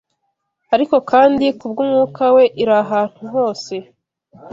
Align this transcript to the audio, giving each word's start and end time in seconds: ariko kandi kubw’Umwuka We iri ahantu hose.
ariko 0.73 0.95
kandi 1.11 1.45
kubw’Umwuka 1.59 2.23
We 2.35 2.43
iri 2.61 2.73
ahantu 2.83 3.21
hose. 3.33 3.73